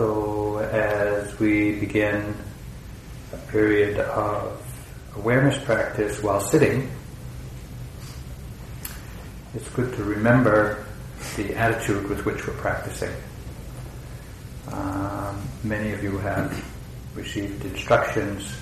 So 0.00 0.56
as 0.56 1.38
we 1.38 1.78
begin 1.78 2.34
a 3.34 3.36
period 3.52 4.00
of 4.00 4.58
awareness 5.14 5.62
practice 5.62 6.22
while 6.22 6.40
sitting, 6.40 6.90
it's 9.52 9.68
good 9.68 9.94
to 9.96 10.02
remember 10.02 10.86
the 11.36 11.54
attitude 11.54 12.08
with 12.08 12.24
which 12.24 12.46
we're 12.46 12.54
practicing. 12.54 13.12
Um, 14.72 15.46
many 15.64 15.92
of 15.92 16.02
you 16.02 16.16
have 16.16 16.64
received 17.14 17.62
instructions 17.66 18.56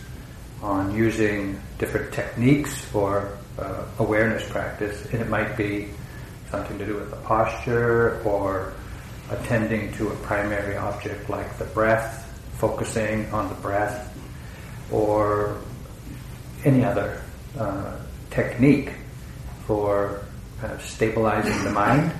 on 0.60 0.92
using 0.92 1.60
different 1.78 2.12
techniques 2.12 2.80
for 2.80 3.38
uh, 3.60 3.84
awareness 4.00 4.50
practice, 4.50 5.06
and 5.12 5.22
it 5.22 5.28
might 5.28 5.56
be 5.56 5.90
something 6.50 6.78
to 6.78 6.84
do 6.84 6.96
with 6.96 7.10
the 7.10 7.16
posture 7.18 8.20
or 8.24 8.72
attending 9.30 9.92
to 9.94 10.08
a 10.08 10.16
primary 10.16 10.76
object 10.76 11.28
like 11.28 11.58
the 11.58 11.64
breath, 11.66 12.24
focusing 12.58 13.30
on 13.32 13.48
the 13.48 13.54
breath, 13.56 14.16
or 14.90 15.58
any 16.64 16.84
other 16.84 17.22
uh, 17.58 17.96
technique 18.30 18.92
for 19.66 20.24
kind 20.60 20.72
of 20.72 20.82
stabilizing 20.82 21.64
the 21.64 21.70
mind, 21.70 22.12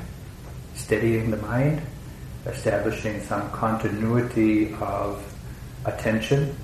steadying 0.74 1.30
the 1.30 1.36
mind, 1.38 1.80
establishing 2.46 3.22
some 3.22 3.50
continuity 3.50 4.74
of 4.80 5.24
attention, 5.84 6.54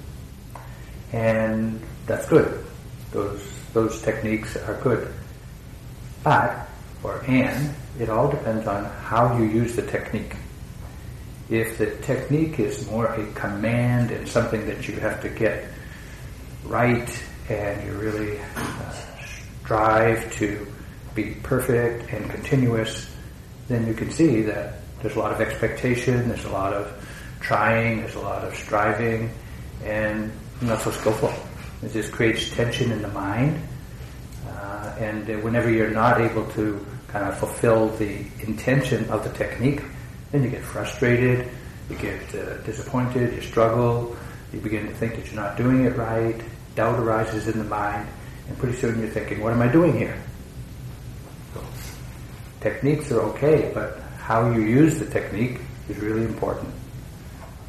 and 1.12 1.80
that's 2.06 2.28
good. 2.28 2.64
Those 3.12 3.42
those 3.72 4.02
techniques 4.02 4.56
are 4.56 4.80
good. 4.82 5.12
But 6.22 6.68
or 7.02 7.22
and 7.26 7.74
it 7.98 8.08
all 8.08 8.30
depends 8.30 8.66
on 8.66 8.84
how 8.84 9.36
you 9.38 9.44
use 9.44 9.76
the 9.76 9.82
technique. 9.82 10.36
If 11.48 11.78
the 11.78 11.94
technique 11.96 12.58
is 12.58 12.88
more 12.90 13.06
a 13.06 13.26
command 13.32 14.10
and 14.10 14.28
something 14.28 14.66
that 14.66 14.88
you 14.88 14.96
have 14.96 15.20
to 15.22 15.28
get 15.28 15.66
right 16.64 17.22
and 17.48 17.86
you 17.86 17.92
really 17.92 18.38
uh, 18.56 18.92
strive 19.62 20.32
to 20.34 20.66
be 21.14 21.36
perfect 21.42 22.10
and 22.12 22.28
continuous, 22.30 23.08
then 23.68 23.86
you 23.86 23.94
can 23.94 24.10
see 24.10 24.42
that 24.42 24.80
there's 25.00 25.16
a 25.16 25.18
lot 25.18 25.32
of 25.32 25.40
expectation, 25.40 26.28
there's 26.28 26.46
a 26.46 26.50
lot 26.50 26.72
of 26.72 26.90
trying, 27.40 28.00
there's 28.00 28.14
a 28.14 28.20
lot 28.20 28.42
of 28.42 28.54
striving, 28.56 29.30
and 29.84 30.32
not 30.62 30.80
so 30.80 30.90
skillful. 30.90 31.32
It 31.82 31.92
just 31.92 32.10
creates 32.10 32.50
tension 32.50 32.90
in 32.90 33.02
the 33.02 33.08
mind. 33.08 33.60
Uh, 34.48 34.96
and 34.98 35.42
whenever 35.42 35.70
you're 35.70 35.90
not 35.90 36.20
able 36.20 36.46
to 36.52 36.84
of 37.22 37.38
fulfill 37.38 37.88
the 37.90 38.24
intention 38.40 39.08
of 39.10 39.22
the 39.22 39.30
technique, 39.30 39.82
then 40.32 40.42
you 40.42 40.50
get 40.50 40.62
frustrated, 40.62 41.48
you 41.88 41.96
get 41.96 42.34
uh, 42.34 42.58
disappointed, 42.62 43.32
you 43.34 43.40
struggle, 43.40 44.16
you 44.52 44.60
begin 44.60 44.86
to 44.86 44.94
think 44.94 45.14
that 45.14 45.26
you're 45.26 45.40
not 45.40 45.56
doing 45.56 45.84
it 45.84 45.96
right, 45.96 46.40
doubt 46.74 46.98
arises 46.98 47.46
in 47.46 47.58
the 47.58 47.64
mind, 47.64 48.08
and 48.48 48.58
pretty 48.58 48.76
soon 48.76 48.98
you're 48.98 49.08
thinking, 49.10 49.40
what 49.40 49.52
am 49.52 49.62
I 49.62 49.68
doing 49.68 49.96
here? 49.96 50.20
So, 51.54 51.64
techniques 52.60 53.12
are 53.12 53.20
okay, 53.20 53.70
but 53.72 54.00
how 54.18 54.50
you 54.50 54.62
use 54.62 54.98
the 54.98 55.06
technique 55.06 55.60
is 55.88 55.98
really 55.98 56.24
important. 56.24 56.72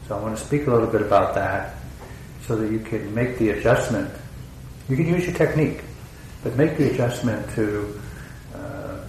So 0.08 0.18
I 0.18 0.22
want 0.22 0.38
to 0.38 0.44
speak 0.44 0.68
a 0.68 0.72
little 0.72 0.88
bit 0.88 1.02
about 1.02 1.36
that 1.36 1.76
so 2.46 2.56
that 2.56 2.72
you 2.72 2.80
can 2.80 3.14
make 3.14 3.38
the 3.38 3.50
adjustment. 3.50 4.10
You 4.88 4.96
can 4.96 5.08
use 5.08 5.26
your 5.26 5.36
technique, 5.36 5.82
but 6.44 6.56
make 6.56 6.78
the 6.78 6.92
adjustment 6.92 7.50
to 7.56 8.00
uh, 8.00 8.05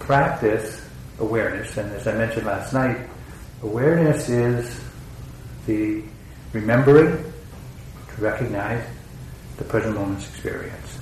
practice 0.07 0.81
awareness. 1.19 1.75
And 1.75 1.91
as 1.91 2.07
I 2.07 2.13
mentioned 2.13 2.47
last 2.47 2.73
night, 2.73 2.97
awareness 3.61 4.29
is 4.29 4.81
the 5.65 6.01
remembering 6.53 7.11
to 8.15 8.21
recognize 8.21 8.83
the 9.57 9.65
present 9.65 9.95
moment's 9.95 10.29
experience. 10.29 10.99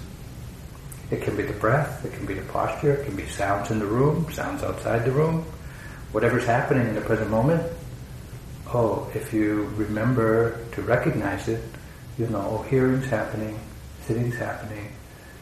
It 1.12 1.22
can 1.22 1.38
be 1.38 1.44
the 1.44 1.54
breath, 1.54 2.04
it 2.04 2.14
can 2.14 2.26
be 2.26 2.34
the 2.34 2.52
posture, 2.52 2.94
it 2.94 3.06
can 3.06 3.16
be 3.16 3.28
sounds 3.28 3.70
in 3.70 3.78
the 3.78 3.86
room, 3.86 4.32
sounds 4.32 4.64
outside 4.64 5.06
the 5.06 5.12
room, 5.12 5.46
whatever's 6.12 6.46
happening 6.46 6.88
in 6.88 6.96
the 6.96 7.02
present 7.02 7.30
moment, 7.30 7.62
oh, 8.74 9.08
if 9.14 9.32
you 9.32 9.66
remember 9.76 10.60
to 10.72 10.82
recognize 10.82 11.48
it, 11.48 11.62
you 12.18 12.26
know, 12.28 12.58
oh, 12.60 12.64
hearing's 12.64 13.06
happening, 13.06 13.60
sitting's 14.08 14.36
happening, 14.36 14.92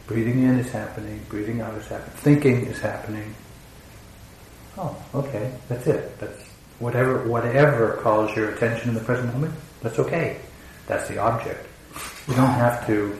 breathing 0.06 0.42
in 0.42 0.58
is 0.58 0.70
happening, 0.70 1.24
breathing 1.30 1.62
out 1.62 1.72
is 1.78 1.86
happening, 1.86 2.16
thinking 2.18 2.66
is 2.66 2.78
happening. 2.78 3.34
Oh, 4.76 4.96
okay, 5.14 5.52
that's 5.68 5.86
it. 5.86 6.18
That's 6.18 6.42
whatever 6.80 7.28
whatever 7.28 7.98
calls 8.02 8.34
your 8.34 8.50
attention 8.50 8.88
in 8.88 8.94
the 8.94 9.00
present 9.00 9.32
moment. 9.32 9.54
That's 9.82 9.98
okay. 10.00 10.40
That's 10.86 11.08
the 11.08 11.18
object. 11.18 11.66
You 12.26 12.34
don't 12.34 12.46
have 12.46 12.86
to 12.86 13.16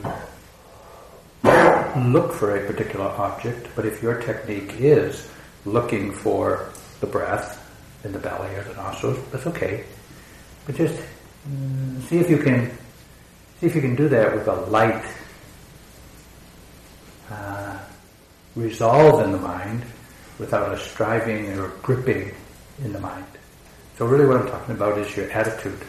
look 2.11 2.33
for 2.33 2.57
a 2.57 2.67
particular 2.67 3.05
object, 3.05 3.69
but 3.75 3.85
if 3.85 4.03
your 4.03 4.21
technique 4.21 4.73
is 4.79 5.29
looking 5.63 6.11
for 6.11 6.71
the 6.99 7.07
breath 7.07 7.61
in 8.03 8.11
the 8.11 8.19
belly 8.19 8.53
or 8.55 8.63
the 8.63 8.73
nostrils, 8.75 9.17
that's 9.31 9.47
okay. 9.47 9.85
But 10.65 10.75
just 10.75 11.01
mm, 11.49 12.01
see 12.03 12.17
if 12.17 12.29
you 12.29 12.37
can 12.37 12.69
see 13.61 13.67
if 13.67 13.75
you 13.75 13.81
can 13.81 13.95
do 13.95 14.09
that 14.09 14.35
with 14.35 14.47
a 14.47 14.55
light 14.67 15.05
uh, 17.31 17.77
resolve 18.55 19.23
in 19.23 19.31
the 19.31 19.37
mind 19.37 19.85
without 20.39 20.73
a 20.73 20.79
striving 20.79 21.57
or 21.57 21.69
gripping 21.81 22.31
in 22.83 22.93
the 22.93 22.99
mind. 22.99 23.25
So 23.97 24.05
really 24.05 24.25
what 24.25 24.37
I'm 24.37 24.47
talking 24.47 24.75
about 24.75 24.97
is 24.97 25.15
your 25.15 25.29
attitude. 25.31 25.79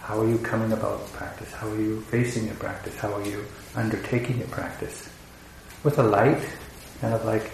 How 0.00 0.20
are 0.20 0.28
you 0.28 0.38
coming 0.38 0.72
about 0.72 1.06
practice? 1.12 1.52
How 1.52 1.68
are 1.68 1.80
you 1.80 2.00
facing 2.02 2.46
your 2.46 2.54
practice? 2.56 2.96
How 2.96 3.12
are 3.14 3.26
you 3.26 3.44
undertaking 3.74 4.38
your 4.38 4.48
practice? 4.48 5.08
With 5.82 5.98
a 5.98 6.02
light, 6.02 6.42
kind 7.00 7.14
of 7.14 7.24
like 7.24 7.50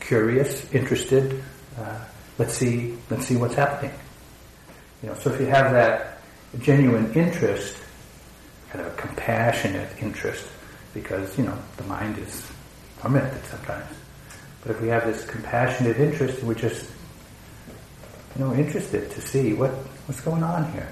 curious, 0.00 0.70
interested, 0.72 1.42
uh, 1.78 2.00
let's 2.38 2.54
see, 2.54 2.96
let's 3.10 3.26
see 3.26 3.36
what's 3.36 3.54
happening. 3.54 3.92
You 5.02 5.10
know, 5.10 5.14
so 5.14 5.32
if 5.32 5.40
you 5.40 5.46
have 5.46 5.72
that 5.72 6.18
genuine 6.60 7.12
interest, 7.14 7.76
kind 8.70 8.86
of 8.86 8.92
a 8.92 8.96
compassionate 8.96 9.90
interest, 10.00 10.46
because 10.94 11.36
you 11.38 11.44
know 11.44 11.56
the 11.76 11.84
mind 11.84 12.18
is 12.18 12.46
tormented 13.00 13.44
sometimes. 13.46 13.99
But 14.62 14.72
if 14.72 14.80
we 14.80 14.88
have 14.88 15.06
this 15.06 15.24
compassionate 15.24 15.98
interest, 15.98 16.42
we're 16.42 16.54
just 16.54 16.90
you 18.36 18.44
know 18.44 18.54
interested 18.54 19.10
to 19.10 19.20
see 19.20 19.52
what 19.52 19.70
what's 20.06 20.20
going 20.20 20.42
on 20.42 20.70
here. 20.72 20.88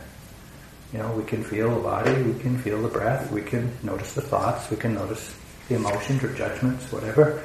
You 0.93 1.01
know, 1.01 1.13
we 1.13 1.25
can 1.25 1.45
feel 1.45 1.75
the 1.75 1.81
body, 1.81 2.23
we 2.23 2.39
can 2.41 2.57
feel 2.59 2.81
the 2.81 2.89
breath, 2.89 3.31
we 3.31 3.43
can 3.43 3.71
notice 3.83 4.15
the 4.15 4.23
thoughts, 4.23 4.71
we 4.71 4.79
can 4.79 4.95
notice 4.95 5.35
the 5.69 5.75
emotions 5.75 6.25
or 6.25 6.33
judgments, 6.33 6.91
whatever, 6.91 7.43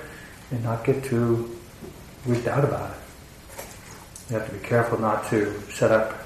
and 0.51 0.63
not 0.63 0.85
get 0.85 1.03
too 1.03 1.53
weird 2.25 2.47
out 2.47 2.63
about 2.63 2.91
it. 2.91 2.97
You 4.29 4.37
have 4.37 4.47
to 4.47 4.53
be 4.53 4.65
careful 4.65 4.97
not 4.97 5.29
to 5.29 5.59
set 5.71 5.91
up 5.91 6.25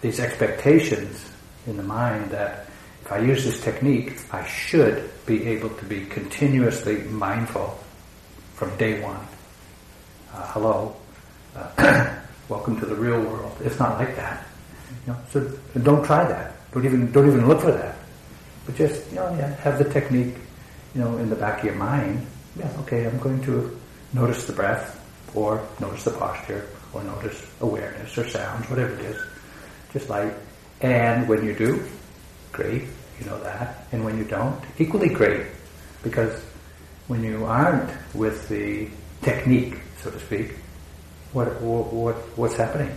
these 0.00 0.18
expectations 0.18 1.30
in 1.66 1.76
the 1.76 1.82
mind 1.82 2.30
that 2.30 2.66
if 3.04 3.12
I 3.12 3.18
use 3.18 3.44
this 3.44 3.60
technique, 3.60 4.18
I 4.32 4.46
should 4.46 5.10
be 5.26 5.46
able 5.46 5.68
to 5.70 5.84
be 5.84 6.06
continuously 6.06 7.02
mindful 7.02 7.78
from 8.58 8.76
day 8.76 9.00
one. 9.00 9.24
Uh, 10.34 10.46
hello, 10.48 10.96
uh, 11.54 12.18
welcome 12.48 12.78
to 12.80 12.86
the 12.86 12.94
real 12.94 13.20
world. 13.20 13.56
It's 13.60 13.78
not 13.78 13.98
like 14.00 14.16
that. 14.16 14.44
You 15.06 15.12
know, 15.12 15.18
so 15.30 15.46
don't 15.80 16.04
try 16.04 16.26
that. 16.26 16.56
Don't 16.72 16.84
even 16.84 17.12
don't 17.12 17.28
even 17.28 17.46
look 17.46 17.60
for 17.60 17.70
that. 17.70 17.96
But 18.66 18.74
just 18.74 19.08
you 19.10 19.14
know, 19.14 19.30
yeah, 19.38 19.54
have 19.62 19.78
the 19.78 19.88
technique, 19.88 20.34
you 20.92 21.00
know, 21.00 21.18
in 21.18 21.30
the 21.30 21.36
back 21.36 21.60
of 21.60 21.66
your 21.66 21.76
mind. 21.76 22.26
Yeah, 22.58 22.68
okay, 22.80 23.06
I'm 23.06 23.18
going 23.20 23.40
to 23.42 23.78
notice 24.12 24.44
the 24.44 24.52
breath, 24.52 24.98
or 25.36 25.64
notice 25.78 26.02
the 26.02 26.10
posture, 26.10 26.66
or 26.92 27.04
notice 27.04 27.46
awareness 27.60 28.18
or 28.18 28.28
sounds, 28.28 28.68
whatever 28.68 28.92
it 28.94 29.04
is. 29.04 29.22
Just 29.92 30.10
like, 30.10 30.34
and 30.80 31.28
when 31.28 31.44
you 31.44 31.54
do, 31.54 31.84
great, 32.50 32.82
you 33.20 33.26
know 33.26 33.40
that. 33.44 33.86
And 33.92 34.04
when 34.04 34.18
you 34.18 34.24
don't, 34.24 34.60
equally 34.78 35.10
great. 35.10 35.46
Because 36.02 36.42
when 37.08 37.24
you 37.24 37.44
aren't 37.46 37.90
with 38.14 38.48
the 38.48 38.88
technique, 39.22 39.74
so 40.02 40.10
to 40.10 40.20
speak, 40.20 40.54
what, 41.32 41.60
what, 41.60 41.92
what 41.92 42.14
what's 42.38 42.56
happening? 42.56 42.96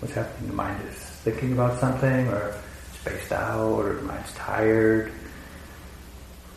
What's 0.00 0.14
happening? 0.14 0.48
The 0.48 0.54
mind 0.54 0.88
is 0.88 0.94
thinking 0.94 1.52
about 1.52 1.78
something, 1.78 2.28
or 2.28 2.54
spaced 3.00 3.32
out, 3.32 3.72
or 3.72 3.94
the 3.94 4.02
mind's 4.02 4.32
tired, 4.34 5.12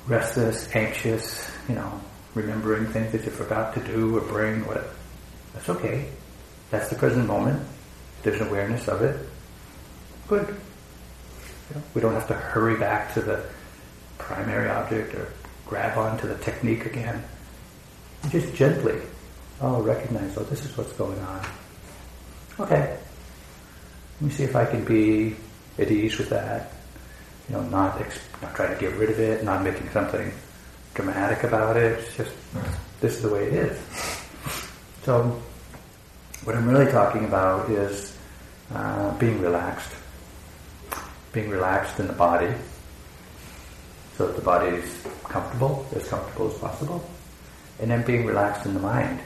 restless, 0.08 0.74
anxious, 0.76 1.50
you 1.68 1.76
know, 1.76 2.00
remembering 2.36 2.88
things 2.88 3.12
that 3.12 3.24
you 3.24 3.32
forgot 3.32 3.74
to 3.74 3.80
do 3.82 4.18
or 4.18 4.22
bring, 4.22 4.66
whatever. 4.66 4.90
That's 5.54 5.70
okay. 5.70 6.10
That's 6.72 6.90
the 6.90 6.96
present 6.96 7.28
moment. 7.28 7.66
There's 8.24 8.42
awareness 8.42 8.88
of 8.88 9.02
it. 9.02 9.20
Good. 10.28 10.48
You 10.48 11.76
know, 11.76 11.84
we 11.94 12.02
don't 12.02 12.14
have 12.14 12.28
to 12.28 12.34
hurry 12.34 12.78
back 12.78 13.14
to 13.16 13.22
the 13.22 13.44
primary 14.18 14.70
object 14.70 15.16
or 15.16 15.32
grab 15.70 15.98
onto 15.98 16.28
the 16.28 16.36
technique 16.40 16.86
again. 16.88 17.24
Just 18.30 18.54
gently, 18.56 19.00
oh, 19.62 19.82
recognize, 19.82 20.36
oh, 20.36 20.44
this 20.44 20.66
is 20.66 20.76
what's 20.76 20.92
going 20.94 21.20
on. 21.20 21.46
Okay. 22.60 22.98
Let 24.20 24.22
me 24.22 24.30
see 24.32 24.44
if 24.44 24.56
I 24.56 24.66
can 24.66 24.84
be 24.84 25.36
at 25.78 25.90
ease 25.90 26.18
with 26.18 26.30
that. 26.30 26.74
You 27.48 27.56
know, 27.56 27.64
not 27.64 28.02
ex- 28.02 28.20
not 28.42 28.56
trying 28.56 28.74
to 28.74 28.80
get 28.82 28.96
rid 28.96 29.12
of 29.12 29.20
it, 29.20 29.44
not 29.44 29.64
making 29.64 29.90
something 29.92 30.32
dramatic 30.94 31.44
about 31.44 31.78
it. 31.78 32.00
It's 32.00 32.18
just 32.18 32.32
this 33.00 33.16
is 33.16 33.22
the 33.22 33.30
way 33.30 33.46
it 33.46 33.54
is. 33.54 33.80
So, 35.04 35.42
what 36.44 36.56
I'm 36.56 36.68
really 36.68 36.92
talking 36.92 37.26
about 37.26 37.70
is 37.70 38.18
uh, 38.74 39.18
being 39.18 39.40
relaxed, 39.40 39.92
being 41.32 41.50
relaxed 41.50 42.00
in 42.00 42.08
the 42.08 42.14
body, 42.14 42.54
so 44.20 44.28
that 44.28 44.36
the 44.36 44.42
body 44.42 44.68
is 44.68 45.08
comfortable, 45.24 45.88
as 45.96 46.06
comfortable 46.10 46.52
as 46.52 46.58
possible, 46.58 47.10
and 47.80 47.90
then 47.90 48.06
being 48.06 48.26
relaxed 48.26 48.66
in 48.66 48.74
the 48.74 48.80
mind. 48.82 49.18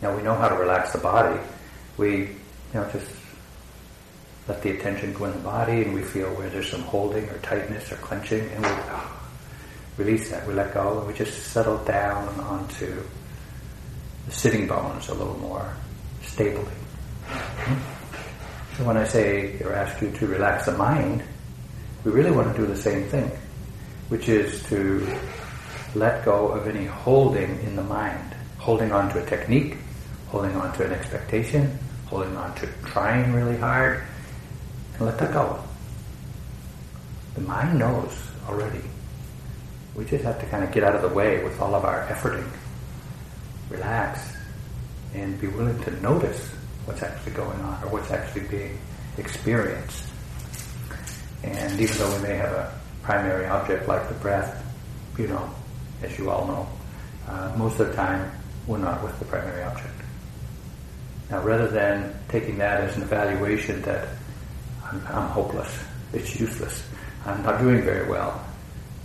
Now 0.00 0.16
we 0.16 0.22
know 0.22 0.34
how 0.34 0.48
to 0.48 0.54
relax 0.54 0.92
the 0.92 1.00
body. 1.00 1.38
We, 1.98 2.16
you 2.16 2.28
know, 2.72 2.88
just 2.90 3.12
let 4.48 4.62
the 4.62 4.70
attention 4.70 5.12
go 5.12 5.26
in 5.26 5.32
the 5.32 5.38
body, 5.40 5.82
and 5.82 5.92
we 5.92 6.00
feel 6.00 6.30
where 6.30 6.48
there's 6.48 6.70
some 6.70 6.80
holding 6.80 7.28
or 7.28 7.36
tightness 7.40 7.92
or 7.92 7.96
clenching, 7.96 8.48
and 8.48 8.64
we 8.64 8.70
oh, 8.70 9.20
release 9.98 10.30
that. 10.30 10.48
We 10.48 10.54
let 10.54 10.72
go, 10.72 11.00
and 11.00 11.06
we 11.06 11.12
just 11.12 11.52
settle 11.52 11.76
down 11.84 12.26
onto 12.40 13.02
the 14.24 14.32
sitting 14.32 14.66
bones 14.66 15.10
a 15.10 15.14
little 15.14 15.38
more 15.40 15.76
stably. 16.22 16.72
Hmm? 17.26 18.78
So 18.78 18.84
when 18.84 18.96
I 18.96 19.04
say 19.04 19.60
or 19.60 19.74
ask 19.74 20.00
you 20.00 20.10
to 20.10 20.26
relax 20.26 20.64
the 20.64 20.72
mind, 20.72 21.22
we 22.02 22.12
really 22.12 22.30
want 22.30 22.56
to 22.56 22.58
do 22.58 22.66
the 22.66 22.80
same 22.80 23.04
thing, 23.10 23.30
which 24.12 24.28
is 24.28 24.62
to 24.64 25.08
let 25.94 26.22
go 26.22 26.48
of 26.48 26.68
any 26.68 26.84
holding 26.84 27.58
in 27.60 27.74
the 27.74 27.82
mind, 27.82 28.36
holding 28.58 28.92
on 28.92 29.10
to 29.10 29.22
a 29.22 29.24
technique, 29.24 29.78
holding 30.28 30.54
on 30.54 30.70
to 30.76 30.84
an 30.84 30.92
expectation, 30.92 31.78
holding 32.08 32.36
on 32.36 32.54
to 32.54 32.68
trying 32.84 33.32
really 33.32 33.56
hard, 33.56 34.02
and 34.98 35.06
let 35.06 35.18
that 35.18 35.32
go. 35.32 35.58
The 37.36 37.40
mind 37.40 37.78
knows 37.78 38.12
already. 38.46 38.82
We 39.94 40.04
just 40.04 40.24
have 40.24 40.38
to 40.40 40.46
kind 40.48 40.62
of 40.62 40.72
get 40.72 40.84
out 40.84 40.94
of 40.94 41.00
the 41.00 41.16
way 41.16 41.42
with 41.42 41.58
all 41.58 41.74
of 41.74 41.86
our 41.86 42.06
efforting, 42.08 42.46
relax, 43.70 44.36
and 45.14 45.40
be 45.40 45.46
willing 45.46 45.82
to 45.84 45.90
notice 46.02 46.50
what's 46.84 47.02
actually 47.02 47.32
going 47.32 47.58
on 47.62 47.82
or 47.82 47.88
what's 47.88 48.10
actually 48.10 48.46
being 48.48 48.78
experienced. 49.16 50.04
And 51.42 51.80
even 51.80 51.96
though 51.96 52.14
we 52.14 52.22
may 52.24 52.34
have 52.36 52.52
a 52.52 52.81
primary 53.02 53.46
object 53.46 53.88
like 53.88 54.08
the 54.08 54.14
breath, 54.14 54.64
you 55.18 55.26
know, 55.26 55.50
as 56.02 56.18
you 56.18 56.30
all 56.30 56.46
know, 56.46 56.68
uh, 57.28 57.52
most 57.56 57.78
of 57.80 57.88
the 57.88 57.94
time 57.94 58.30
we're 58.66 58.78
not 58.78 59.02
with 59.02 59.18
the 59.18 59.24
primary 59.24 59.62
object. 59.64 59.88
Now, 61.30 61.42
rather 61.42 61.68
than 61.68 62.14
taking 62.28 62.58
that 62.58 62.80
as 62.80 62.96
an 62.96 63.02
evaluation 63.02 63.82
that 63.82 64.08
I'm, 64.84 65.04
I'm 65.06 65.28
hopeless, 65.28 65.72
it's 66.12 66.38
useless, 66.38 66.86
I'm 67.24 67.42
not 67.42 67.60
doing 67.60 67.82
very 67.82 68.08
well, 68.08 68.44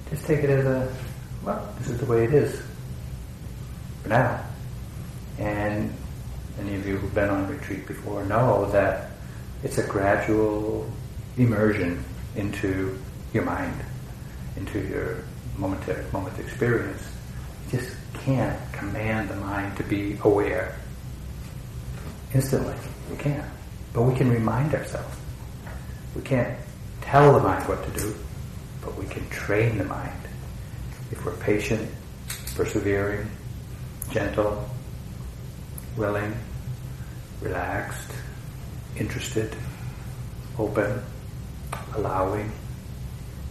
just 0.10 0.26
take 0.26 0.44
it 0.44 0.50
as 0.50 0.66
a, 0.66 0.94
well, 1.44 1.74
this 1.80 1.90
is 1.90 2.00
the 2.00 2.06
way 2.06 2.24
it 2.24 2.34
is 2.34 2.62
for 4.04 4.10
now. 4.10 4.44
And 5.38 5.94
any 6.60 6.76
of 6.76 6.88
you 6.88 6.98
who've 6.98 7.14
been 7.14 7.30
on 7.30 7.48
retreat 7.48 7.88
before 7.88 8.26
know 8.26 8.70
that 8.72 9.12
it's 9.64 9.78
a 9.78 9.88
gradual 9.88 10.90
immersion 11.38 12.04
into 12.36 12.98
your 13.34 13.44
mind, 13.44 13.76
into 14.56 14.80
your 14.80 15.24
moment 15.58 15.84
to 15.86 16.04
moment 16.14 16.38
experience. 16.40 17.04
You 17.66 17.80
just 17.80 17.96
can't 18.14 18.60
command 18.74 19.30
the 19.30 19.36
mind 19.36 19.78
to 19.78 19.84
be 19.84 20.18
aware 20.24 20.78
instantly. 22.34 22.76
We 23.10 23.18
can't. 23.18 23.46
But 23.94 24.04
we 24.04 24.16
can 24.16 24.30
remind 24.30 24.74
ourselves. 24.76 25.16
We 26.16 26.22
can't 26.22 26.58
tell 27.02 27.34
the 27.34 27.40
mind 27.40 27.68
what 27.68 27.84
to 27.84 28.00
do, 28.00 28.16
but 28.82 28.98
we 28.98 29.06
can 29.06 29.28
train 29.30 29.78
the 29.78 29.86
mind. 29.86 30.20
If 31.12 31.26
we're 31.26 31.36
patient, 31.38 31.90
persevering, 32.56 33.30
gentle, 34.10 34.70
willing, 35.96 36.36
relaxed, 37.42 38.12
interested, 38.98 39.56
open, 40.58 41.02
allowing, 41.96 42.52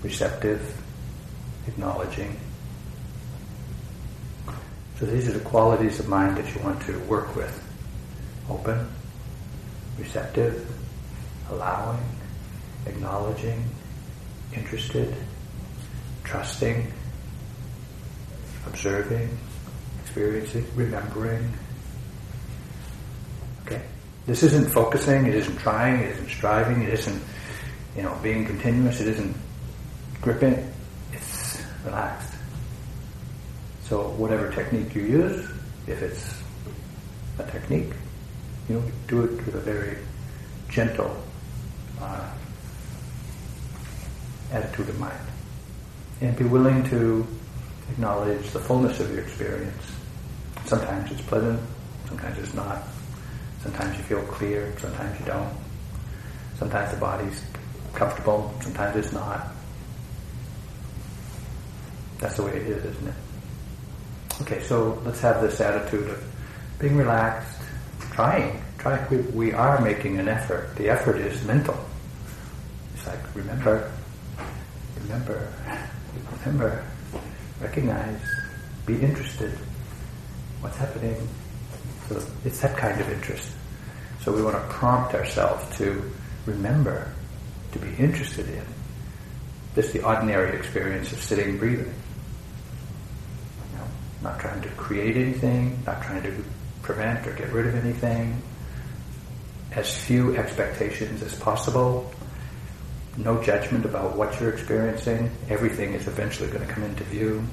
receptive, 0.06 0.62
acknowledging. 1.66 2.38
So 5.00 5.06
these 5.06 5.28
are 5.28 5.32
the 5.32 5.44
qualities 5.44 5.98
of 5.98 6.08
mind 6.08 6.36
that 6.36 6.54
you 6.54 6.60
want 6.62 6.80
to 6.82 6.96
work 7.00 7.34
with. 7.34 7.52
Open, 8.48 8.88
receptive, 9.98 10.64
allowing, 11.50 11.98
acknowledging, 12.86 13.64
interested, 14.54 15.12
trusting, 16.22 16.92
observing, 18.68 19.36
experiencing, 20.04 20.64
remembering. 20.76 21.52
Okay? 23.66 23.82
This 24.26 24.44
isn't 24.44 24.70
focusing, 24.70 25.26
it 25.26 25.34
isn't 25.34 25.56
trying, 25.56 25.98
it 26.00 26.10
isn't 26.12 26.28
striving, 26.28 26.82
it 26.82 26.90
isn't, 26.90 27.20
you 27.96 28.04
know, 28.04 28.16
being 28.22 28.46
continuous, 28.46 29.00
it 29.00 29.08
isn't 29.08 29.36
gripping, 30.20 30.72
it's 31.12 31.62
relaxed. 31.84 32.32
So 33.84 34.08
whatever 34.10 34.52
technique 34.52 34.94
you 34.94 35.02
use, 35.02 35.48
if 35.86 36.02
it's 36.02 36.34
a 37.38 37.50
technique, 37.50 37.92
you 38.68 38.76
know, 38.76 38.82
do 39.06 39.22
it 39.24 39.46
with 39.46 39.54
a 39.54 39.60
very 39.60 39.98
gentle 40.68 41.16
uh, 42.00 42.28
attitude 44.52 44.88
of 44.88 44.98
mind. 44.98 45.18
And 46.20 46.36
be 46.36 46.44
willing 46.44 46.82
to 46.90 47.26
acknowledge 47.90 48.50
the 48.50 48.60
fullness 48.60 48.98
of 49.00 49.10
your 49.10 49.20
experience. 49.20 49.82
Sometimes 50.64 51.12
it's 51.12 51.20
pleasant, 51.22 51.60
sometimes 52.08 52.38
it's 52.38 52.54
not. 52.54 52.82
Sometimes 53.62 53.96
you 53.96 54.02
feel 54.04 54.22
clear, 54.22 54.72
sometimes 54.78 55.18
you 55.20 55.26
don't. 55.26 55.52
Sometimes 56.58 56.92
the 56.92 56.98
body's 56.98 57.42
comfortable, 57.94 58.52
sometimes 58.60 58.96
it's 58.96 59.12
not. 59.12 59.55
That's 62.18 62.36
the 62.36 62.44
way 62.44 62.56
it 62.56 62.66
is, 62.66 62.84
isn't 62.84 63.08
it? 63.08 63.14
Okay, 64.42 64.62
so 64.62 65.00
let's 65.04 65.20
have 65.20 65.40
this 65.40 65.60
attitude 65.60 66.08
of 66.10 66.22
being 66.78 66.96
relaxed, 66.96 67.60
trying. 68.12 68.62
Try. 68.78 69.06
We, 69.08 69.16
we 69.18 69.52
are 69.52 69.80
making 69.80 70.18
an 70.18 70.28
effort. 70.28 70.76
The 70.76 70.90
effort 70.90 71.16
is 71.16 71.42
mental. 71.44 71.76
It's 72.94 73.06
like 73.06 73.34
remember, 73.34 73.90
remember, 75.02 75.52
remember, 76.32 76.84
recognize, 77.60 78.20
be 78.84 79.00
interested. 79.00 79.52
What's 80.60 80.76
happening? 80.76 81.16
So 82.08 82.22
it's 82.44 82.60
that 82.60 82.76
kind 82.76 83.00
of 83.00 83.10
interest. 83.10 83.50
So 84.20 84.32
we 84.32 84.42
want 84.42 84.56
to 84.56 84.74
prompt 84.74 85.14
ourselves 85.14 85.76
to 85.78 86.10
remember, 86.46 87.10
to 87.72 87.78
be 87.78 87.94
interested 87.96 88.48
in. 88.48 88.64
This 89.74 89.92
the 89.92 90.02
ordinary 90.02 90.56
experience 90.56 91.12
of 91.12 91.22
sitting, 91.22 91.58
breathing. 91.58 91.92
Not 94.26 94.40
trying 94.40 94.60
to 94.62 94.68
create 94.70 95.16
anything, 95.16 95.80
not 95.86 96.02
trying 96.02 96.24
to 96.24 96.44
prevent 96.82 97.24
or 97.28 97.32
get 97.34 97.52
rid 97.52 97.68
of 97.68 97.76
anything. 97.76 98.42
As 99.70 99.96
few 99.96 100.36
expectations 100.36 101.22
as 101.22 101.32
possible. 101.38 102.12
No 103.16 103.40
judgment 103.40 103.84
about 103.84 104.16
what 104.16 104.40
you're 104.40 104.50
experiencing. 104.50 105.30
Everything 105.48 105.92
is 105.94 106.08
eventually 106.08 106.50
going 106.50 106.66
to 106.66 106.72
come 106.72 106.82
into 106.82 107.04
view. 107.04 107.44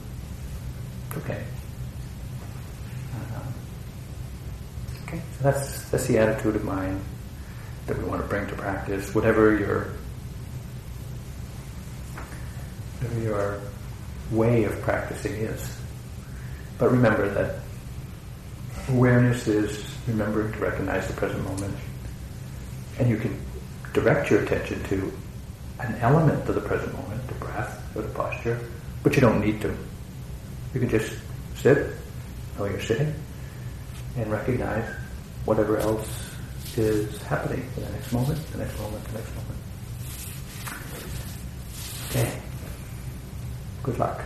Okay. 1.17 1.43
Um, 3.13 3.53
okay, 5.03 5.21
so 5.37 5.43
that's 5.43 5.89
that's 5.91 6.07
the 6.07 6.17
attitude 6.17 6.55
of 6.55 6.63
mind 6.63 6.99
that 7.85 7.99
we 7.99 8.03
want 8.05 8.19
to 8.19 8.27
bring 8.27 8.47
to 8.47 8.55
practice. 8.55 9.13
Whatever 9.13 9.55
your 9.59 9.89
whatever 12.99 13.19
your 13.21 13.61
way 14.31 14.63
of 14.63 14.81
practicing 14.81 15.33
is. 15.33 15.82
But 16.77 16.91
remember 16.91 17.29
that 17.33 17.59
awareness 18.89 19.47
is 19.47 19.85
remembering 20.07 20.51
to 20.53 20.59
recognize 20.59 21.07
the 21.07 21.13
present 21.13 21.43
moment. 21.43 21.75
And 22.99 23.09
you 23.09 23.17
can 23.17 23.39
direct 23.93 24.29
your 24.29 24.41
attention 24.43 24.83
to 24.85 25.13
an 25.79 25.95
element 26.01 26.47
of 26.47 26.55
the 26.55 26.61
present 26.61 26.93
moment, 26.93 27.25
the 27.27 27.33
breath 27.35 27.81
or 27.95 28.01
the 28.01 28.09
posture, 28.09 28.59
but 29.03 29.15
you 29.15 29.21
don't 29.21 29.41
need 29.41 29.61
to. 29.61 29.75
You 30.73 30.79
can 30.79 30.89
just 30.89 31.13
sit, 31.55 31.95
know 32.57 32.65
you're 32.65 32.81
sitting, 32.81 33.13
and 34.17 34.31
recognize 34.31 34.87
whatever 35.45 35.77
else 35.77 36.07
is 36.77 37.21
happening 37.23 37.69
for 37.73 37.81
the 37.81 37.89
next 37.91 38.11
moment, 38.11 38.51
the 38.51 38.57
next 38.57 38.79
moment, 38.79 39.03
the 39.05 39.13
next 39.13 39.35
moment. 39.35 39.59
Okay. 42.09 42.41
Good 43.83 43.99
luck. 43.99 44.21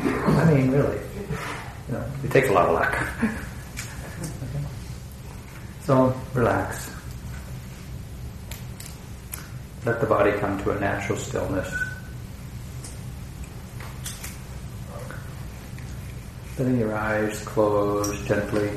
I 0.00 0.54
mean, 0.54 0.70
really. 0.70 0.98
You 1.88 1.94
know, 1.94 2.04
it 2.24 2.30
takes 2.30 2.48
a 2.48 2.52
lot 2.52 2.68
of 2.68 2.74
luck. 2.74 3.08
okay. 3.22 4.64
So, 5.84 6.14
relax. 6.34 6.90
let 9.88 10.00
the 10.00 10.06
body 10.06 10.32
come 10.32 10.62
to 10.62 10.70
a 10.72 10.80
natural 10.80 11.18
stillness. 11.18 11.74
Letting 16.58 16.78
your 16.78 16.94
eyes 16.94 17.40
close 17.40 18.20
gently. 18.26 18.70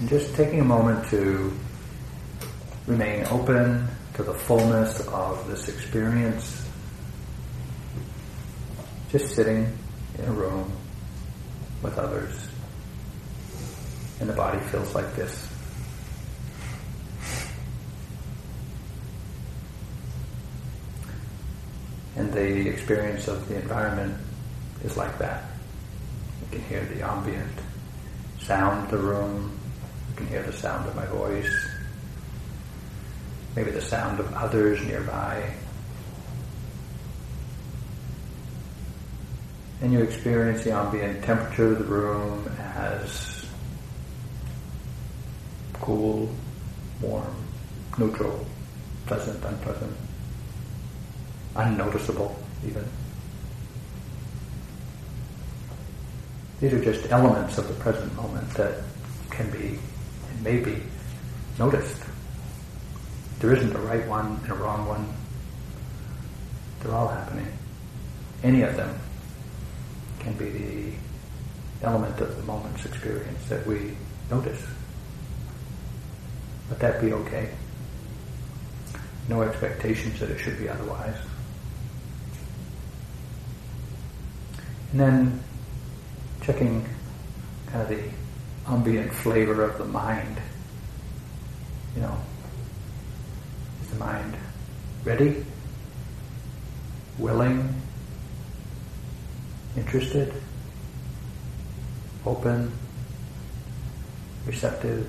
And 0.00 0.08
just 0.08 0.34
taking 0.34 0.60
a 0.60 0.64
moment 0.64 1.06
to 1.10 1.52
remain 2.88 3.26
open 3.26 3.86
to 4.20 4.26
the 4.26 4.38
fullness 4.38 5.00
of 5.08 5.48
this 5.48 5.66
experience. 5.70 6.68
Just 9.10 9.34
sitting 9.34 9.78
in 10.18 10.24
a 10.26 10.32
room 10.32 10.70
with 11.82 11.96
others. 11.96 12.48
And 14.20 14.28
the 14.28 14.34
body 14.34 14.58
feels 14.66 14.94
like 14.94 15.16
this. 15.16 15.48
And 22.16 22.30
the 22.30 22.68
experience 22.68 23.26
of 23.26 23.48
the 23.48 23.56
environment 23.56 24.18
is 24.84 24.98
like 24.98 25.16
that. 25.18 25.44
You 26.42 26.58
can 26.58 26.68
hear 26.68 26.84
the 26.84 27.02
ambient 27.06 27.58
sound 28.40 28.84
of 28.84 28.90
the 28.90 28.98
room. 28.98 29.58
You 30.10 30.16
can 30.16 30.26
hear 30.26 30.42
the 30.42 30.52
sound 30.52 30.86
of 30.86 30.94
my 30.94 31.06
voice. 31.06 31.69
Maybe 33.56 33.70
the 33.70 33.80
sound 33.80 34.20
of 34.20 34.32
others 34.34 34.80
nearby. 34.86 35.52
And 39.80 39.92
you 39.92 40.00
experience 40.00 40.62
the 40.62 40.72
ambient 40.72 41.24
temperature 41.24 41.72
of 41.72 41.78
the 41.78 41.84
room 41.84 42.48
as 42.74 43.46
cool, 45.74 46.28
warm, 47.00 47.34
neutral, 47.98 48.46
pleasant, 49.06 49.42
unpleasant, 49.44 49.96
unnoticeable 51.56 52.36
even. 52.66 52.84
These 56.60 56.74
are 56.74 56.84
just 56.84 57.10
elements 57.10 57.56
of 57.56 57.68
the 57.68 57.74
present 57.74 58.14
moment 58.14 58.48
that 58.50 58.82
can 59.30 59.50
be 59.50 59.78
and 60.28 60.44
may 60.44 60.58
be 60.58 60.82
noticed. 61.58 61.99
There 63.40 63.54
isn't 63.54 63.74
a 63.74 63.78
right 63.78 64.06
one 64.06 64.38
and 64.42 64.52
a 64.52 64.54
wrong 64.54 64.86
one. 64.86 65.08
They're 66.80 66.94
all 66.94 67.08
happening. 67.08 67.48
Any 68.42 68.62
of 68.62 68.76
them 68.76 68.98
can 70.18 70.34
be 70.34 70.50
the 70.50 70.92
element 71.82 72.20
of 72.20 72.36
the 72.36 72.42
moment's 72.42 72.84
experience 72.84 73.48
that 73.48 73.66
we 73.66 73.96
notice. 74.30 74.62
Let 76.68 76.80
that 76.80 77.00
be 77.00 77.12
okay. 77.14 77.50
No 79.28 79.42
expectations 79.42 80.20
that 80.20 80.30
it 80.30 80.38
should 80.38 80.58
be 80.58 80.68
otherwise. 80.68 81.16
And 84.92 85.00
then 85.00 85.44
checking 86.42 86.86
kind 87.68 87.82
of 87.82 87.88
the 87.88 88.02
ambient 88.66 89.12
flavor 89.14 89.62
of 89.62 89.78
the 89.78 89.84
mind. 89.84 90.36
You 91.94 92.02
know, 92.02 92.16
mind 94.00 94.36
ready? 95.04 95.44
Willing? 97.18 97.80
interested, 99.76 100.32
open, 102.26 102.72
receptive, 104.46 105.06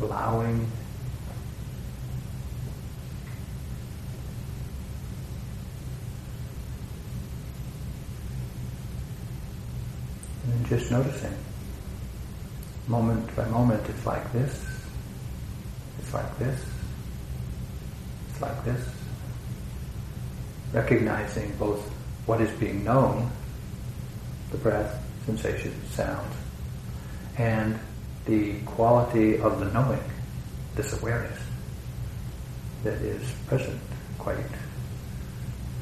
allowing. 0.00 0.70
And 10.46 10.66
just 10.68 10.90
noticing. 10.90 11.34
Moment 12.86 13.34
by 13.34 13.46
moment, 13.46 13.88
it's 13.88 14.04
like 14.04 14.30
this, 14.32 14.73
it's 16.04 16.12
like 16.12 16.38
this, 16.38 16.64
it's 18.30 18.40
like 18.40 18.64
this. 18.64 18.88
Recognizing 20.72 21.54
both 21.56 21.80
what 22.26 22.40
is 22.40 22.50
being 22.58 22.84
known, 22.84 23.30
the 24.50 24.58
breath, 24.58 25.02
sensation, 25.24 25.72
sound, 25.90 26.30
and 27.38 27.78
the 28.26 28.60
quality 28.60 29.38
of 29.38 29.60
the 29.60 29.66
knowing, 29.72 30.02
this 30.74 30.92
awareness 31.00 31.38
that 32.82 32.94
is 32.94 33.22
present 33.46 33.80
quite 34.18 34.36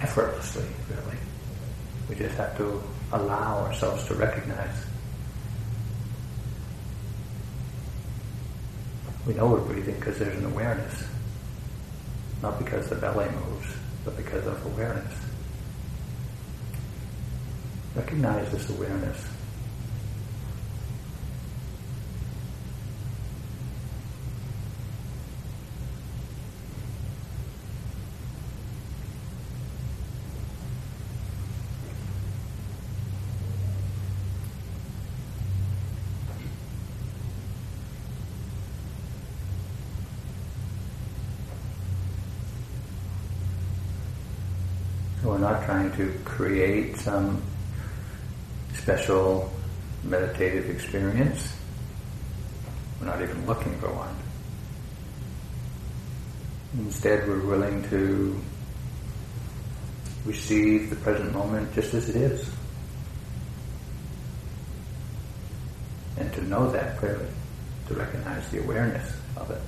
effortlessly, 0.00 0.64
really. 0.88 1.18
We 2.08 2.14
just 2.14 2.36
have 2.36 2.56
to 2.58 2.82
allow 3.12 3.64
ourselves 3.64 4.04
to 4.06 4.14
recognize. 4.14 4.84
We 9.26 9.34
know 9.34 9.46
we're 9.46 9.60
breathing 9.60 9.94
because 9.94 10.18
there's 10.18 10.36
an 10.36 10.46
awareness, 10.46 11.04
not 12.42 12.58
because 12.58 12.88
the 12.88 12.96
belly 12.96 13.28
moves, 13.30 13.68
but 14.04 14.16
because 14.16 14.44
of 14.46 14.66
awareness. 14.66 15.14
Recognize 17.94 18.50
this 18.50 18.68
awareness. 18.70 19.24
we're 45.32 45.38
not 45.38 45.64
trying 45.64 45.90
to 45.96 46.12
create 46.24 46.91
some 47.02 47.42
special 48.74 49.52
meditative 50.04 50.70
experience. 50.70 51.56
We're 53.00 53.06
not 53.06 53.20
even 53.22 53.46
looking 53.46 53.78
for 53.80 53.92
one. 53.92 54.16
Instead, 56.78 57.26
we're 57.28 57.44
willing 57.44 57.88
to 57.90 58.40
receive 60.24 60.90
the 60.90 60.96
present 60.96 61.32
moment 61.32 61.74
just 61.74 61.92
as 61.94 62.08
it 62.08 62.16
is. 62.16 62.48
And 66.16 66.32
to 66.34 66.44
know 66.44 66.70
that 66.70 66.98
clearly, 66.98 67.26
to 67.88 67.94
recognize 67.94 68.48
the 68.50 68.60
awareness 68.60 69.12
of 69.36 69.50
it. 69.50 69.60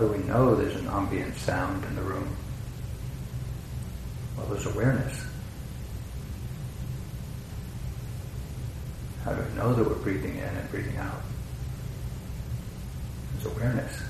Do 0.00 0.06
we 0.06 0.18
know 0.24 0.54
there's 0.54 0.76
an 0.76 0.88
ambient 0.88 1.36
sound 1.36 1.84
in 1.84 1.94
the 1.94 2.02
room? 2.02 2.34
Well, 4.36 4.46
there's 4.46 4.66
awareness. 4.66 5.22
How 9.24 9.34
do 9.34 9.42
we 9.42 9.54
know 9.56 9.74
that 9.74 9.86
we're 9.86 9.94
breathing 9.96 10.36
in 10.36 10.42
and 10.42 10.70
breathing 10.70 10.96
out? 10.96 11.20
There's 13.34 13.54
awareness. 13.54 14.02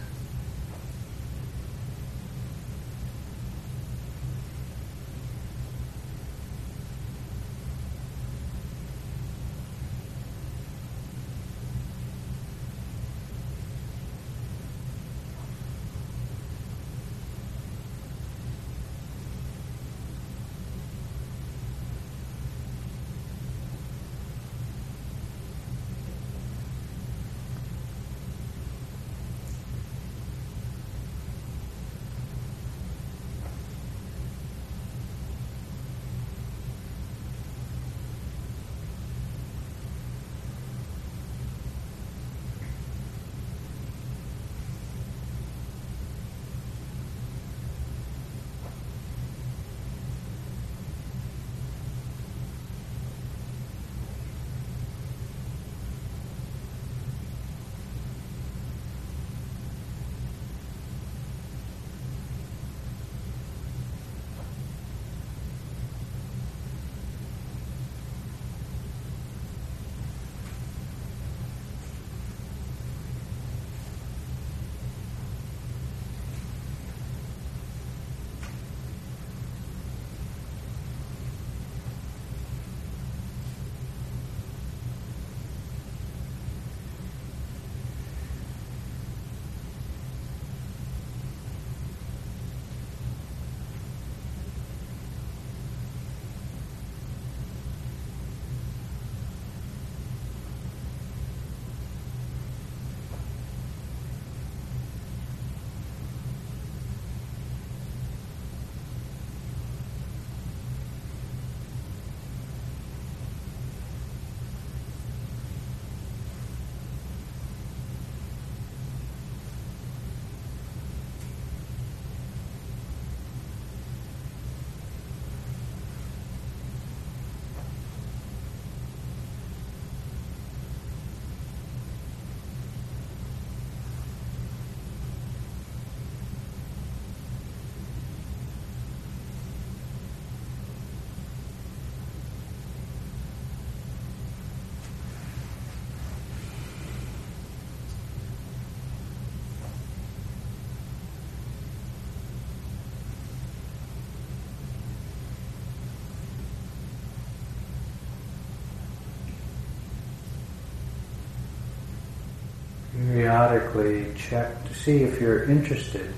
Periodically 163.40 164.12
check 164.16 164.64
to 164.66 164.74
see 164.74 165.02
if 165.02 165.20
you're 165.20 165.44
interested 165.44 166.12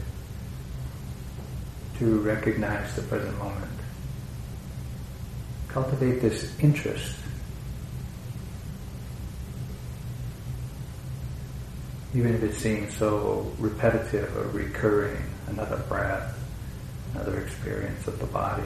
to 1.99 2.21
recognize 2.21 2.95
the 2.97 3.03
present 3.03 3.37
moment. 3.39 3.71
Cultivate 5.69 6.21
this 6.21 6.59
interest. 6.59 7.17
Even 12.15 12.35
if 12.35 12.43
it 12.43 12.55
seems 12.55 12.95
so 12.97 13.51
repetitive 13.59 14.37
or 14.37 14.49
recurring, 14.49 15.23
another 15.47 15.79
breath, 15.89 16.37
another 17.15 17.41
experience 17.41 18.07
of 18.09 18.19
the 18.19 18.27
body. 18.27 18.63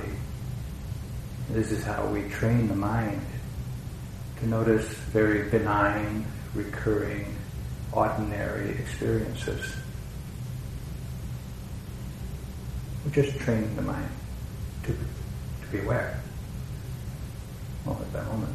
This 1.51 1.71
is 1.71 1.85
how 1.85 2.07
we 2.07 2.29
train 2.31 2.69
the 2.69 2.75
mind 2.75 3.25
to 4.39 4.49
notice 4.49 4.87
very 5.13 5.49
benign, 5.51 6.27
recurring, 6.55 7.36
ordinary 7.97 8.71
experiences. 8.71 9.75
We're 13.05 13.23
just 13.23 13.39
training 13.39 13.75
the 13.77 13.83
mind 13.83 14.11
to, 14.85 14.93
to 14.93 15.73
be 15.73 15.79
aware 15.79 16.21
at 17.89 18.13
that 18.13 18.27
moment. 18.27 18.53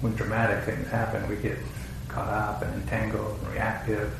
When 0.00 0.14
dramatic 0.14 0.64
things 0.64 0.88
happen, 0.88 1.28
we 1.28 1.36
get 1.36 1.58
caught 2.08 2.28
up 2.28 2.62
and 2.62 2.74
entangled 2.74 3.38
and 3.42 3.52
reactive. 3.52 4.14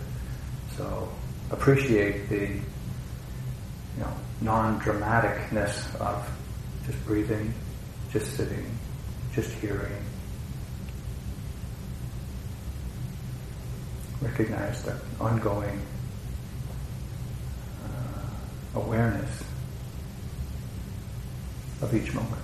So 0.76 1.08
appreciate 1.50 2.28
the 2.28 2.40
you 2.40 4.00
know 4.00 4.12
non-dramaticness 4.40 5.94
of 6.00 6.28
just 6.86 7.04
breathing, 7.06 7.54
just 8.10 8.36
sitting, 8.36 8.66
just 9.32 9.50
hearing. 9.52 10.02
Recognize 14.24 14.82
the 14.82 14.96
ongoing 15.20 15.80
uh, 17.84 18.80
awareness 18.80 19.44
of 21.82 21.94
each 21.94 22.12
moment. 22.14 22.43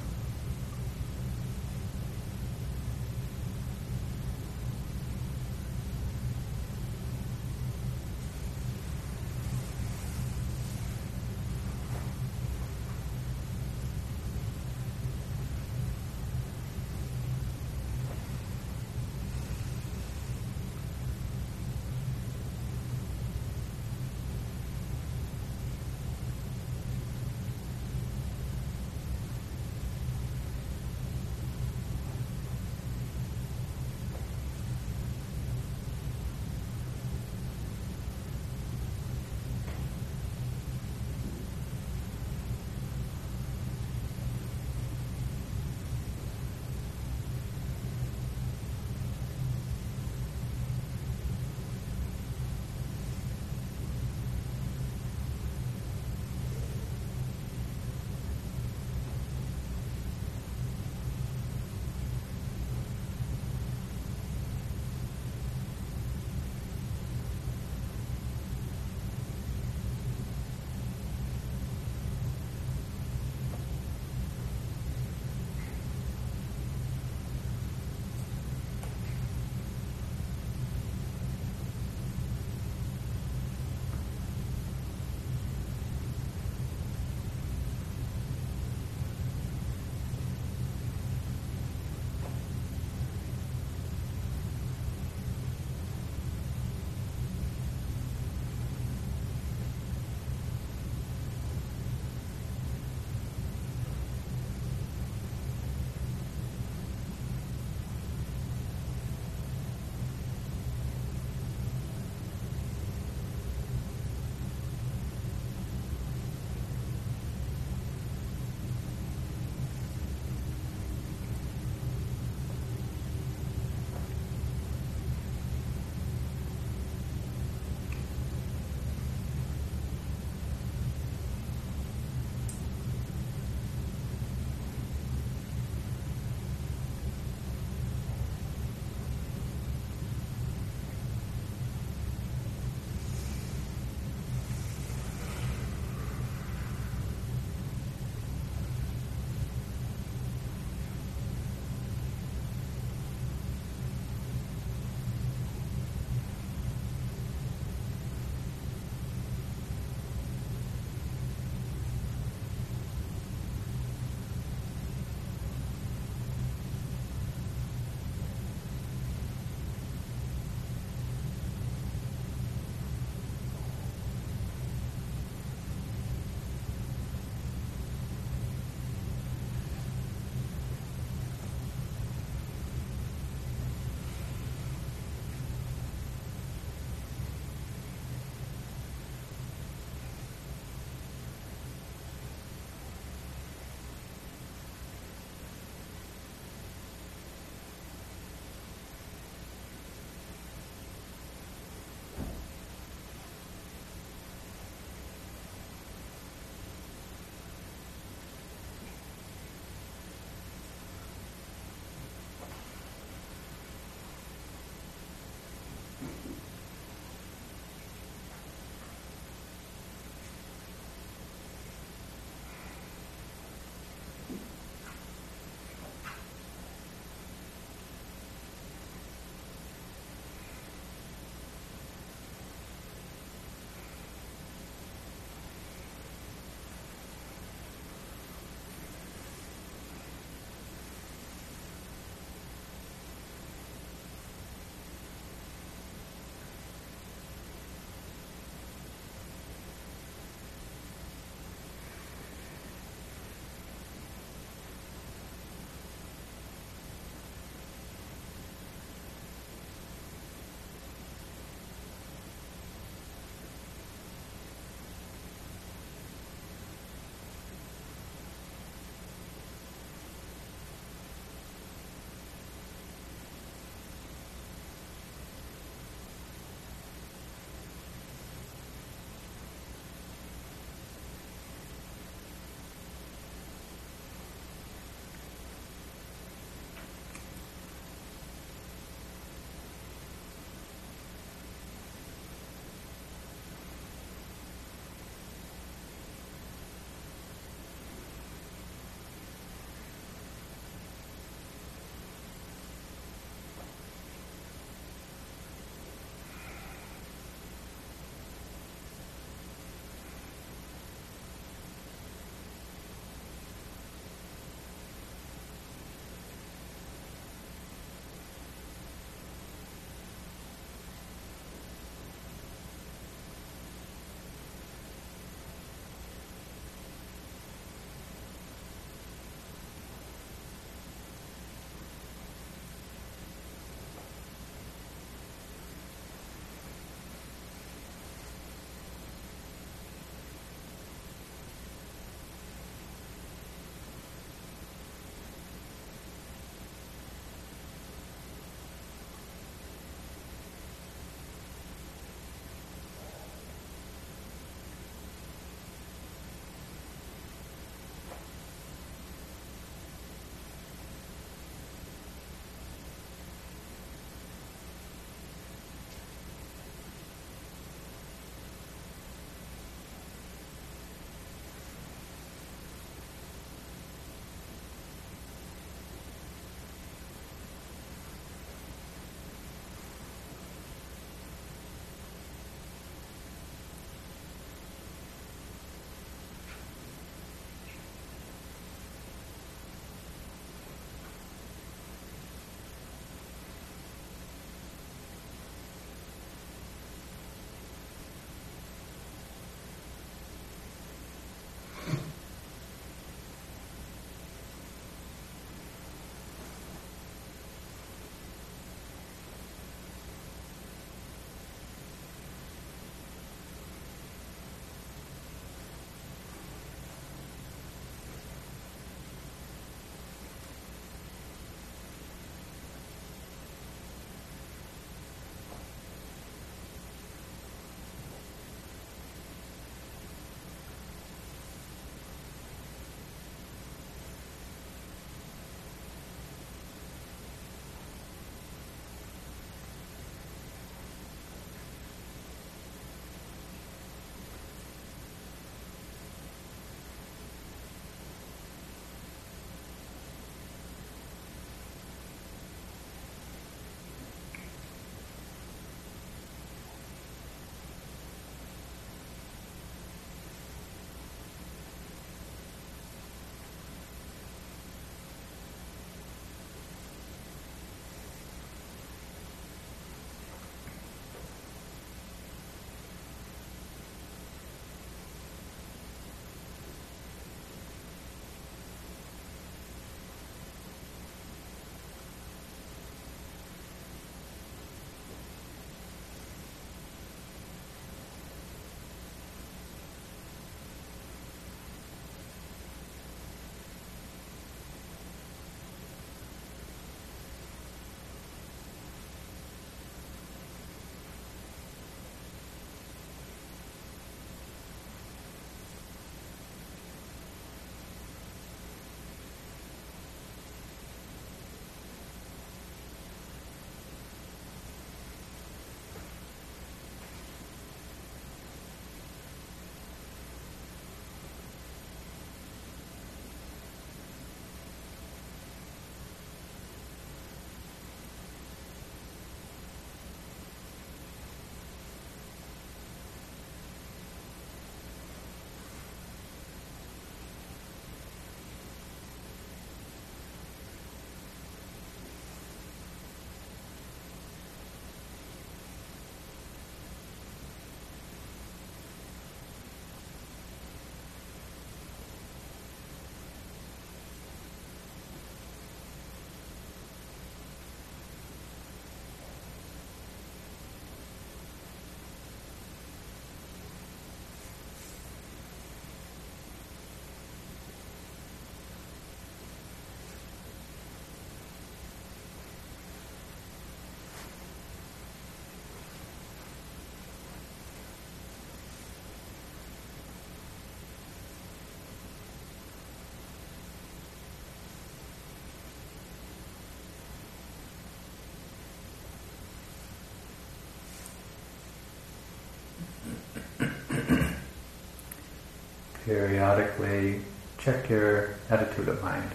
Periodically 596.10 597.20
check 597.58 597.88
your 597.88 598.30
attitude 598.50 598.88
of 598.88 599.00
mind. 599.00 599.30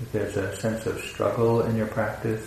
If 0.00 0.10
there's 0.10 0.36
a 0.36 0.56
sense 0.56 0.84
of 0.86 0.98
struggle 0.98 1.62
in 1.62 1.76
your 1.76 1.86
practice, 1.86 2.44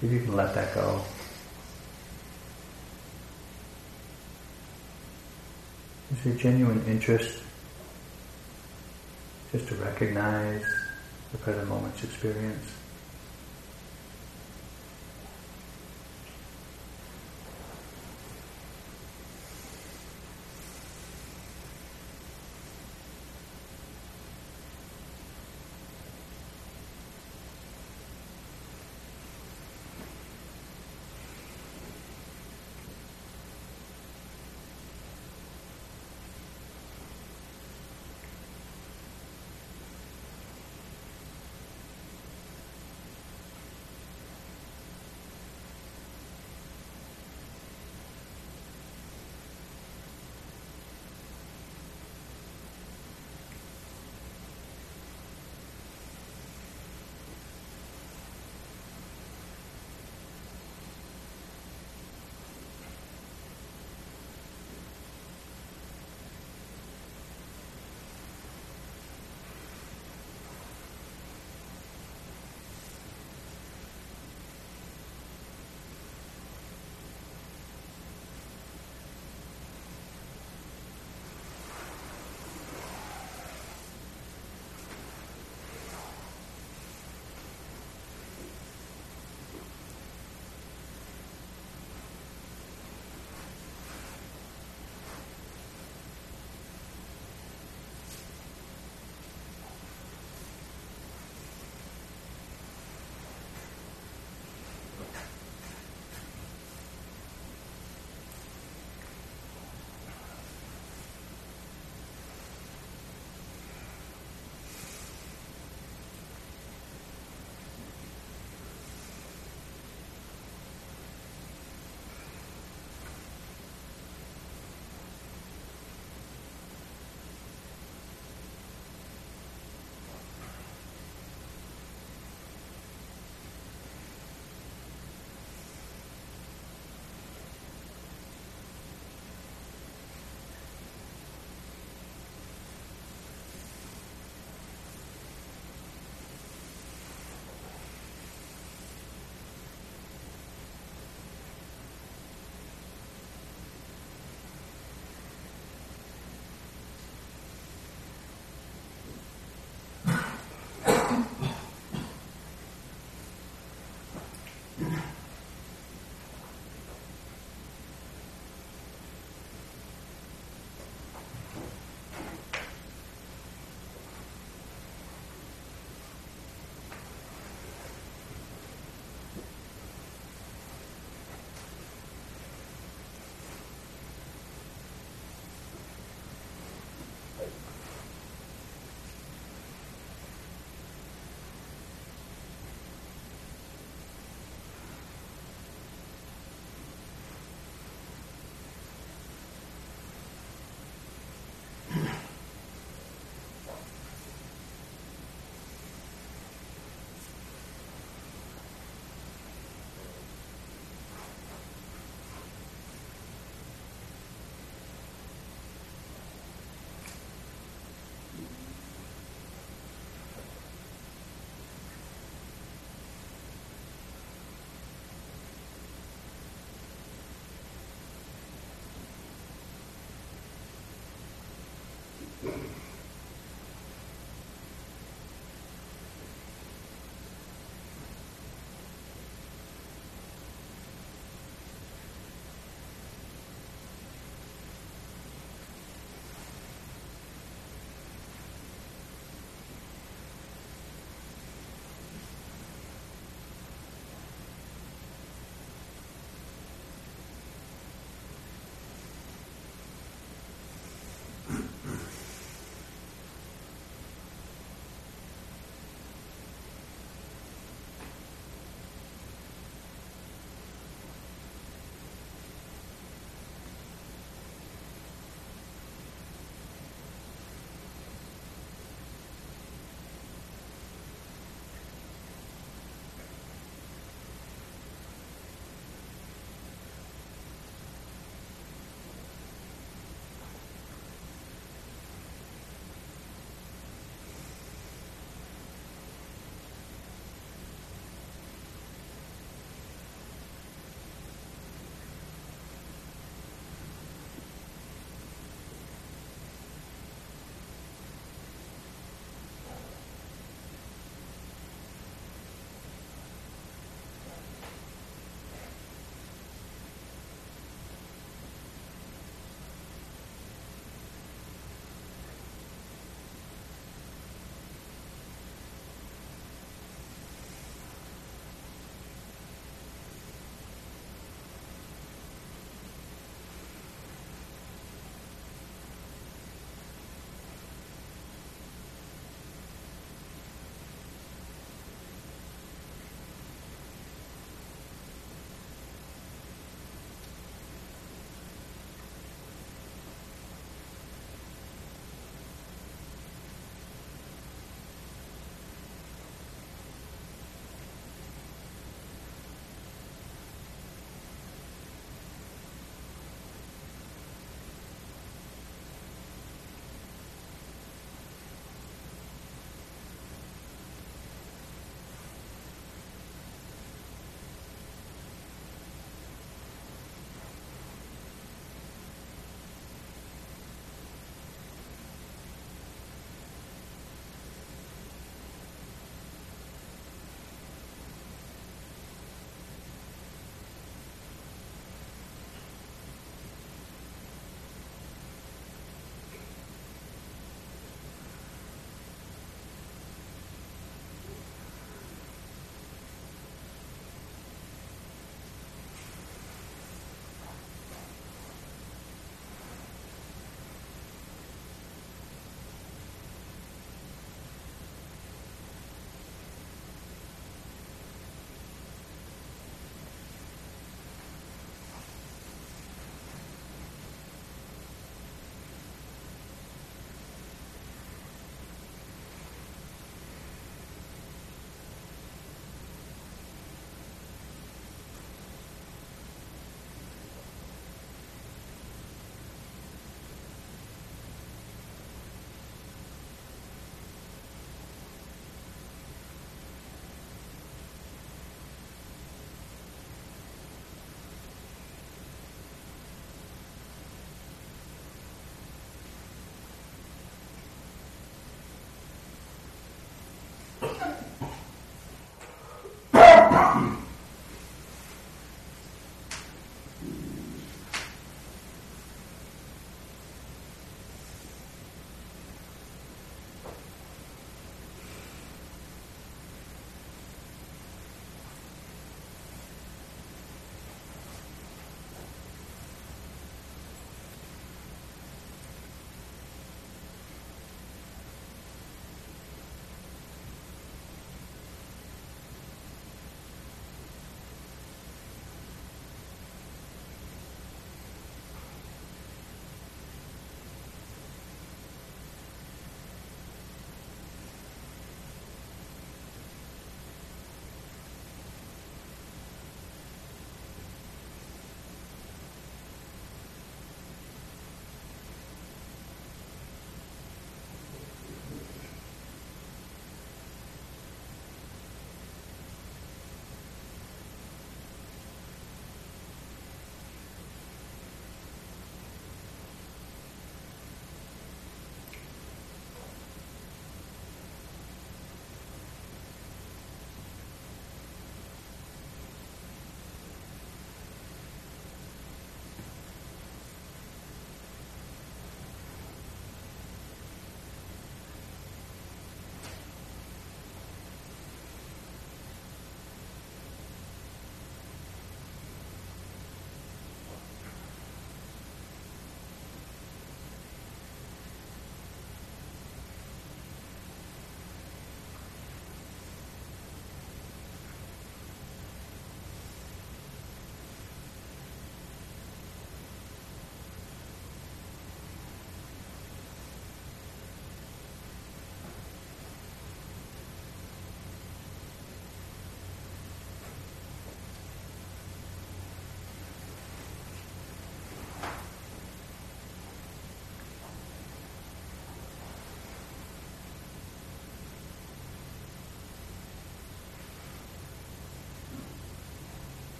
see 0.00 0.06
if 0.06 0.12
you 0.12 0.20
can 0.20 0.36
let 0.36 0.54
that 0.54 0.72
go. 0.76 1.02
Is 6.12 6.22
there 6.22 6.34
genuine 6.34 6.84
interest 6.86 7.40
just 9.50 9.66
to 9.66 9.74
recognize 9.74 10.62
the 11.32 11.38
present 11.38 11.68
moment's 11.68 12.04
experience? 12.04 12.70